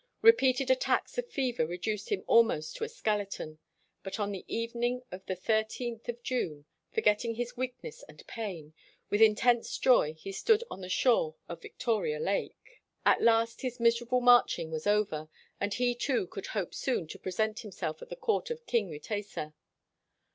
Repeated 0.23 0.71
attacks 0.71 1.19
of 1.19 1.29
fever 1.29 1.63
reduced 1.67 2.09
him 2.09 2.23
almost 2.25 2.75
to 2.75 2.83
a 2.83 2.89
skeleton. 2.89 3.59
But 4.01 4.19
on 4.19 4.31
the 4.31 4.43
evening 4.47 5.03
of 5.11 5.23
the 5.27 5.35
thirteenth 5.35 6.09
of 6.09 6.23
June, 6.23 6.65
forgetting 6.91 7.35
his 7.35 7.55
weakness 7.55 8.01
and 8.09 8.25
pain, 8.25 8.73
with 9.11 9.21
in 9.21 9.35
tense 9.35 9.77
joy 9.77 10.15
he 10.15 10.31
stood 10.31 10.63
on 10.71 10.81
the 10.81 10.89
shore 10.89 11.35
of 11.47 11.61
Victoria 11.61 12.15
84 12.15 12.23
RECEPTION 12.33 12.49
AT 12.49 12.49
THE 12.49 12.59
ROYAL 12.65 12.85
PALACE 13.03 13.19
Lake. 13.19 13.19
At 13.19 13.23
last 13.31 13.61
his 13.61 13.79
miserable 13.79 14.21
marching 14.21 14.71
was 14.71 14.87
over, 14.87 15.29
and 15.59 15.73
he 15.75 15.93
too 15.93 16.25
could 16.25 16.47
hope 16.47 16.73
soon 16.73 17.05
to 17.05 17.19
present 17.19 17.59
himself 17.59 18.01
at 18.01 18.09
the 18.09 18.15
court 18.15 18.49
of 18.49 18.65
King 18.65 18.89
Mutesa. 18.89 19.53